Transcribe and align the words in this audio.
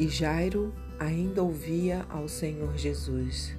E 0.00 0.08
Jairo 0.08 0.72
ainda 0.98 1.42
ouvia 1.42 2.06
ao 2.08 2.26
Senhor 2.26 2.74
Jesus. 2.74 3.54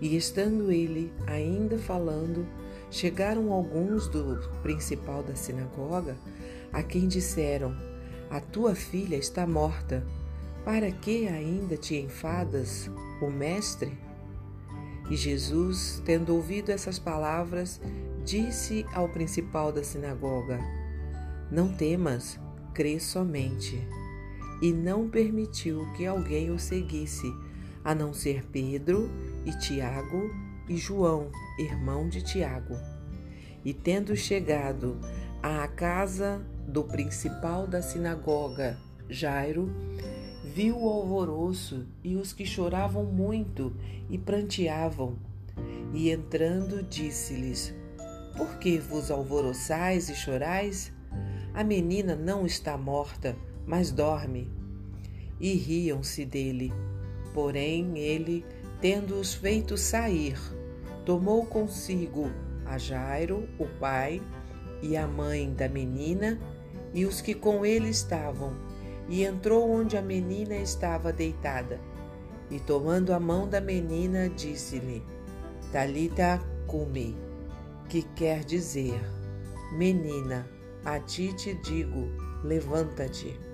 E 0.00 0.16
estando 0.16 0.72
ele 0.72 1.12
ainda 1.24 1.78
falando, 1.78 2.44
chegaram 2.90 3.52
alguns 3.52 4.08
do 4.08 4.40
principal 4.60 5.22
da 5.22 5.36
sinagoga, 5.36 6.16
a 6.72 6.82
quem 6.82 7.06
disseram: 7.06 7.76
A 8.28 8.40
tua 8.40 8.74
filha 8.74 9.14
está 9.14 9.46
morta. 9.46 10.04
Para 10.64 10.90
que 10.90 11.28
ainda 11.28 11.76
te 11.76 11.94
enfadas, 11.94 12.90
o 13.22 13.30
mestre? 13.30 13.96
E 15.08 15.14
Jesus, 15.14 16.02
tendo 16.04 16.34
ouvido 16.34 16.70
essas 16.70 16.98
palavras, 16.98 17.80
disse 18.24 18.84
ao 18.92 19.08
principal 19.08 19.70
da 19.70 19.84
sinagoga: 19.84 20.58
Não 21.52 21.72
temas, 21.72 22.36
crê 22.74 22.98
somente 22.98 23.86
e 24.60 24.72
não 24.72 25.08
permitiu 25.08 25.86
que 25.96 26.06
alguém 26.06 26.50
o 26.50 26.58
seguisse, 26.58 27.32
a 27.84 27.94
não 27.94 28.12
ser 28.12 28.44
Pedro 28.46 29.08
e 29.44 29.52
Tiago 29.58 30.30
e 30.68 30.76
João, 30.76 31.30
irmão 31.58 32.08
de 32.08 32.22
Tiago. 32.22 32.76
E 33.64 33.72
tendo 33.72 34.14
chegado 34.16 34.98
à 35.42 35.66
casa 35.68 36.44
do 36.66 36.84
principal 36.84 37.66
da 37.66 37.80
sinagoga, 37.80 38.78
Jairo, 39.08 39.70
viu 40.44 40.78
o 40.78 40.88
alvoroço 40.88 41.86
e 42.04 42.16
os 42.16 42.32
que 42.32 42.44
choravam 42.44 43.04
muito 43.04 43.74
e 44.10 44.18
pranteavam. 44.18 45.16
E 45.94 46.10
entrando, 46.10 46.82
disse-lhes: 46.82 47.74
Por 48.36 48.58
que 48.58 48.78
vos 48.78 49.10
alvoroçais 49.10 50.08
e 50.08 50.14
chorais? 50.14 50.92
A 51.54 51.64
menina 51.64 52.14
não 52.14 52.44
está 52.44 52.76
morta, 52.76 53.36
mas 53.68 53.92
dorme. 53.92 54.50
E 55.38 55.52
riam-se 55.52 56.24
dele. 56.24 56.72
Porém, 57.34 57.98
ele, 57.98 58.44
tendo-os 58.80 59.34
feito 59.34 59.76
sair, 59.76 60.36
tomou 61.04 61.44
consigo 61.44 62.30
a 62.64 62.78
Jairo, 62.78 63.46
o 63.58 63.66
pai, 63.78 64.22
e 64.82 64.96
a 64.96 65.06
mãe 65.06 65.52
da 65.52 65.68
menina, 65.68 66.40
e 66.94 67.04
os 67.04 67.20
que 67.20 67.34
com 67.34 67.64
ele 67.64 67.90
estavam, 67.90 68.56
e 69.08 69.24
entrou 69.24 69.70
onde 69.70 69.96
a 69.96 70.02
menina 70.02 70.56
estava 70.56 71.12
deitada. 71.12 71.78
E 72.50 72.58
tomando 72.58 73.12
a 73.12 73.20
mão 73.20 73.46
da 73.46 73.60
menina, 73.60 74.28
disse-lhe: 74.30 75.02
Talita 75.70 76.40
cumi, 76.66 77.14
que 77.88 78.02
quer 78.02 78.44
dizer: 78.44 79.00
Menina, 79.72 80.48
a 80.84 80.98
ti 80.98 81.34
te 81.34 81.54
digo, 81.54 82.08
levanta-te. 82.42 83.47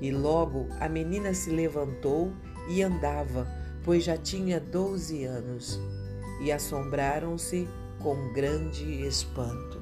E 0.00 0.10
logo 0.10 0.66
a 0.80 0.88
menina 0.88 1.34
se 1.34 1.50
levantou 1.50 2.32
e 2.68 2.82
andava, 2.82 3.46
pois 3.84 4.04
já 4.04 4.16
tinha 4.16 4.58
doze 4.58 5.24
anos. 5.24 5.78
E 6.42 6.50
assombraram-se 6.50 7.68
com 7.98 8.32
grande 8.32 9.06
espanto. 9.06 9.80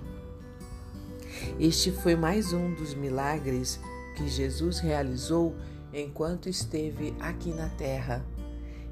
Este 1.58 1.92
foi 1.92 2.16
mais 2.16 2.52
um 2.52 2.74
dos 2.74 2.94
milagres 2.94 3.80
que 4.16 4.26
Jesus 4.26 4.80
realizou 4.80 5.54
enquanto 5.92 6.48
esteve 6.48 7.14
aqui 7.20 7.50
na 7.50 7.68
terra. 7.68 8.24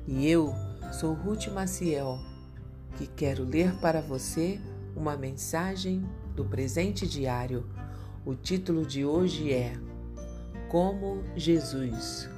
E 0.07 0.31
eu 0.31 0.55
sou 0.93 1.13
Ruth 1.13 1.49
Maciel, 1.49 2.21
que 2.97 3.09
quero 3.09 3.43
ler 3.43 3.75
para 3.81 4.01
você 4.01 4.61
uma 4.95 5.17
mensagem 5.17 6.09
do 6.37 6.45
presente 6.45 7.07
diário. 7.07 7.67
O 8.25 8.35
título 8.35 8.87
de 8.87 9.05
hoje 9.05 9.53
é 9.53 9.77
como 10.77 11.25
Jesus. 11.35 12.29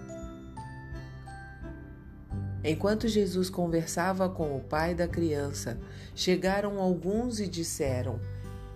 Enquanto 2.63 3.09
Jesus 3.09 3.51
conversava 3.51 4.29
com 4.29 4.57
o 4.57 4.61
pai 4.61 4.95
da 4.95 5.09
criança, 5.09 5.77
chegaram 6.15 6.79
alguns 6.79 7.41
e 7.41 7.49
disseram: 7.49 8.21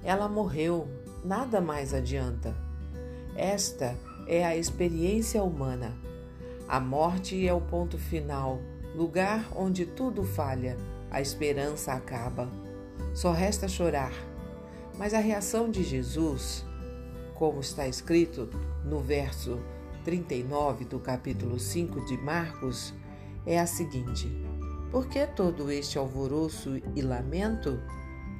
Ela 0.03 0.29
morreu, 0.29 0.89
nada 1.25 1.61
mais 1.61 1.95
adianta. 1.95 2.53
Esta 3.37 3.97
é 4.27 4.45
a 4.45 4.57
experiência 4.57 5.45
humana. 5.45 5.97
A 6.67 6.81
morte 6.81 7.47
é 7.47 7.55
o 7.55 7.61
ponto 7.61 7.97
final, 7.97 8.59
lugar 8.97 9.47
onde 9.55 9.87
tudo 9.87 10.25
falha, 10.25 10.77
a 11.09 11.21
esperança 11.21 11.93
acaba. 11.93 12.49
Só 13.15 13.31
resta 13.31 13.69
chorar. 13.69 14.13
Mas 14.99 15.15
a 15.15 15.21
reação 15.21 15.71
de 15.71 15.85
Jesus 15.85 16.67
como 17.43 17.59
está 17.59 17.89
escrito 17.89 18.49
no 18.85 19.01
verso 19.01 19.59
39 20.05 20.85
do 20.85 21.01
capítulo 21.01 21.59
5 21.59 22.05
de 22.05 22.17
Marcos, 22.17 22.95
é 23.45 23.59
a 23.59 23.67
seguinte: 23.67 24.31
Por 24.93 25.09
que 25.09 25.27
todo 25.27 25.69
este 25.69 25.99
alvoroço 25.99 26.81
e 26.95 27.03
lamento? 27.03 27.83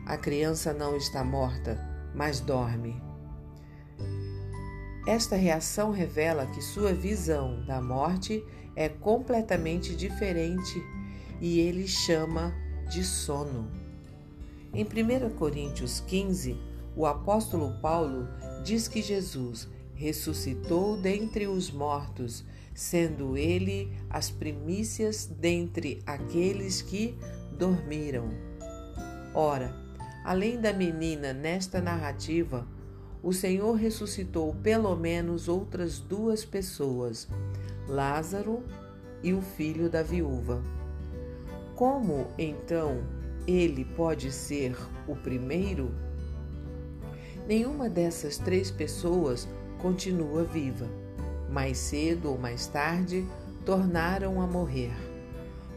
A 0.07 0.17
criança 0.17 0.73
não 0.73 0.95
está 0.97 1.25
morta, 1.25 1.77
mas 2.15 2.39
dorme. 2.39 3.03
Esta 5.05 5.35
reação 5.35 5.91
revela 5.91 6.47
que 6.47 6.63
sua 6.63 6.95
visão 6.95 7.67
da 7.67 7.83
morte 7.83 8.41
é 8.77 8.89
completamente 8.89 9.97
diferente 9.97 10.81
e 11.41 11.59
ele 11.59 11.89
chama 11.89 12.55
de 12.89 13.03
sono. 13.03 13.69
Em 14.73 14.85
1 14.85 15.31
Coríntios 15.31 15.99
15, 15.99 16.57
o 16.95 17.05
apóstolo 17.05 17.73
Paulo 17.81 18.29
diz 18.63 18.89
que 18.89 19.03
Jesus 19.03 19.69
ressuscitou 19.95 20.97
dentre 20.97 21.47
os 21.47 21.71
mortos, 21.71 22.45
sendo 22.75 23.37
ele 23.37 23.93
as 24.09 24.31
primícias 24.31 25.27
dentre 25.27 26.03
aqueles 26.07 26.81
que 26.81 27.17
dormiram. 27.59 28.31
Ora, 29.35 29.75
além 30.25 30.61
da 30.61 30.73
menina 30.73 31.33
nesta 31.33 31.81
narrativa, 31.81 32.67
o 33.23 33.33
Senhor 33.33 33.75
ressuscitou 33.75 34.55
pelo 34.63 34.97
menos 34.97 35.49
outras 35.49 36.01
duas 36.01 36.45
pessoas, 36.45 37.29
Lázaro 37.87 38.63
e 39.23 39.33
o 39.33 39.41
filho 39.41 39.89
da 39.89 40.03
viúva. 40.03 40.63
Como 41.77 42.27
então 42.37 43.03
ele 43.47 43.85
pode 43.85 44.33
ser 44.33 44.77
o 45.07 45.15
primeiro? 45.15 45.95
Nenhuma 47.53 47.87
dessas 47.87 48.39
três 48.39 48.71
pessoas 48.71 49.47
continua 49.79 50.43
viva. 50.43 50.89
Mais 51.51 51.77
cedo 51.77 52.31
ou 52.31 52.39
mais 52.39 52.67
tarde, 52.67 53.27
tornaram 53.63 54.41
a 54.41 54.47
morrer. 54.47 54.95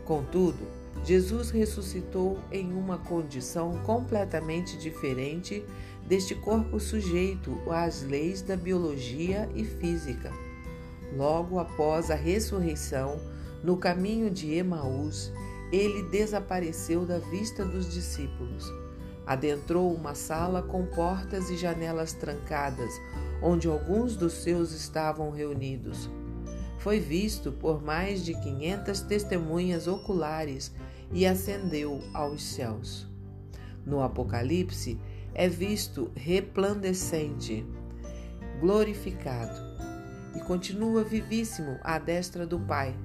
Contudo, 0.05 0.65
Jesus 1.03 1.49
ressuscitou 1.49 2.39
em 2.49 2.71
uma 2.71 2.97
condição 2.97 3.73
completamente 3.83 4.77
diferente 4.77 5.65
deste 6.07 6.33
corpo 6.33 6.79
sujeito 6.79 7.59
às 7.69 8.03
leis 8.03 8.41
da 8.41 8.55
biologia 8.55 9.49
e 9.53 9.65
física. 9.65 10.31
Logo 11.13 11.59
após 11.59 12.09
a 12.09 12.15
ressurreição, 12.15 13.19
no 13.61 13.75
caminho 13.75 14.29
de 14.29 14.53
Emaús, 14.53 15.29
ele 15.73 16.03
desapareceu 16.03 17.05
da 17.05 17.19
vista 17.19 17.65
dos 17.65 17.93
discípulos. 17.93 18.63
Adentrou 19.25 19.93
uma 19.93 20.13
sala 20.13 20.61
com 20.61 20.85
portas 20.85 21.49
e 21.49 21.57
janelas 21.57 22.13
trancadas, 22.13 22.93
onde 23.41 23.67
alguns 23.67 24.15
dos 24.15 24.33
seus 24.33 24.71
estavam 24.71 25.31
reunidos. 25.31 26.09
Foi 26.77 26.99
visto 26.99 27.51
por 27.51 27.83
mais 27.83 28.23
de 28.23 28.33
quinhentas 28.35 29.01
testemunhas 29.01 29.87
oculares 29.87 30.71
e 31.11 31.25
ascendeu 31.25 31.99
aos 32.13 32.43
céus. 32.43 33.07
No 33.83 34.01
Apocalipse, 34.01 34.99
é 35.33 35.49
visto 35.49 36.11
replandecente, 36.15 37.65
glorificado, 38.59 39.59
e 40.35 40.39
continua 40.41 41.03
vivíssimo 41.03 41.77
à 41.81 41.97
destra 41.97 42.45
do 42.45 42.59
Pai. 42.59 42.95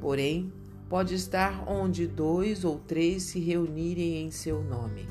Porém, 0.00 0.52
pode 0.88 1.14
estar 1.14 1.68
onde 1.68 2.06
dois 2.06 2.64
ou 2.64 2.78
três 2.78 3.22
se 3.24 3.40
reunirem 3.40 4.24
em 4.24 4.30
seu 4.30 4.62
nome. 4.62 5.08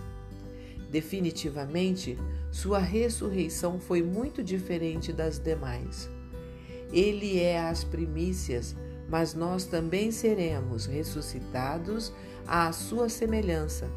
Definitivamente, 0.93 2.19
sua 2.51 2.77
ressurreição 2.77 3.79
foi 3.79 4.03
muito 4.03 4.43
diferente 4.43 5.11
das 5.11 5.39
demais. 5.39 6.07
Ele 6.91 7.39
é 7.39 7.59
as 7.59 7.83
primícias, 7.83 8.75
mas 9.09 9.33
nós 9.33 9.65
também 9.65 10.11
seremos 10.11 10.85
ressuscitados 10.85 12.13
à 12.45 12.71
sua 12.71 13.09
semelhança, 13.09 13.89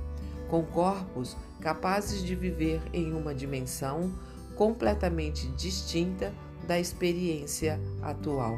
com 0.48 0.62
corpos 0.64 1.37
capazes 1.60 2.25
de 2.25 2.34
viver 2.34 2.81
em 2.94 3.12
uma 3.12 3.34
dimensão 3.34 4.10
completamente 4.54 5.48
distinta 5.48 6.32
da 6.66 6.81
experiência 6.81 7.78
atual. 8.00 8.56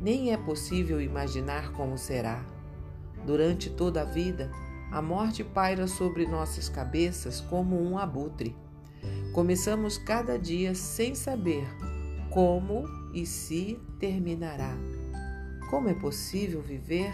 Nem 0.00 0.32
é 0.32 0.36
possível 0.38 0.98
imaginar 0.98 1.72
como 1.72 1.98
será. 1.98 2.42
Durante 3.26 3.68
toda 3.68 4.00
a 4.00 4.04
vida, 4.06 4.50
a 4.90 5.02
morte 5.02 5.44
paira 5.44 5.86
sobre 5.86 6.26
nossas 6.26 6.68
cabeças 6.68 7.40
como 7.40 7.80
um 7.80 7.98
abutre. 7.98 8.56
Começamos 9.32 9.98
cada 9.98 10.38
dia 10.38 10.74
sem 10.74 11.14
saber 11.14 11.66
como 12.30 12.84
e 13.12 13.26
se 13.26 13.78
terminará. 13.98 14.76
como 15.70 15.88
é 15.88 15.94
possível 15.94 16.62
viver? 16.62 17.12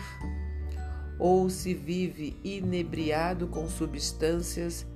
Ou 1.18 1.50
se 1.50 1.74
vive 1.74 2.36
inebriado 2.44 3.48
com 3.48 3.68
substâncias 3.68 4.86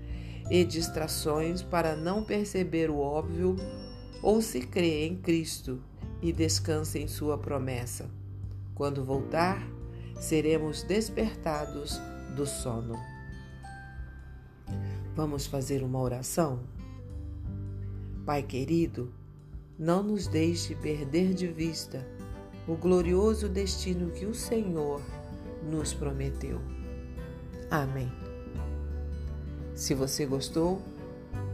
e 0.50 0.64
distrações 0.64 1.62
para 1.62 1.96
não 1.96 2.22
perceber 2.22 2.90
o 2.90 2.98
óbvio, 2.98 3.56
ou 4.22 4.40
se 4.40 4.60
crê 4.60 5.06
em 5.06 5.16
Cristo 5.16 5.80
e 6.22 6.32
descansa 6.32 6.98
em 6.98 7.06
Sua 7.06 7.36
promessa. 7.36 8.08
Quando 8.74 9.04
voltar, 9.04 9.60
seremos 10.20 10.82
despertados 10.82 12.00
do 12.34 12.46
sono. 12.46 12.94
Vamos 15.14 15.46
fazer 15.46 15.82
uma 15.82 16.00
oração? 16.00 16.60
Pai 18.24 18.42
querido, 18.42 19.12
não 19.78 20.02
nos 20.02 20.26
deixe 20.26 20.74
perder 20.74 21.34
de 21.34 21.46
vista 21.46 22.06
o 22.66 22.74
glorioso 22.74 23.48
destino 23.48 24.10
que 24.10 24.26
o 24.26 24.34
Senhor 24.34 25.00
nos 25.62 25.94
prometeu. 25.94 26.60
Amém. 27.70 28.12
Se 29.74 29.94
você 29.94 30.26
gostou, 30.26 30.82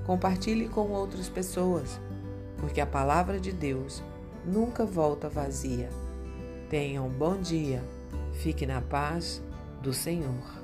compartilhe 0.06 0.69
com 0.69 0.91
outras 0.91 1.29
pessoas, 1.29 2.00
porque 2.59 2.81
a 2.81 2.87
palavra 2.87 3.38
de 3.38 3.53
Deus 3.53 4.03
nunca 4.44 4.85
volta 4.85 5.29
vazia. 5.29 5.88
Tenha 6.69 7.03
um 7.03 7.11
bom 7.11 7.41
dia. 7.41 7.85
Fique 8.32 8.67
na 8.67 8.81
paz 8.81 9.43
do 9.82 9.93
Senhor. 9.93 10.63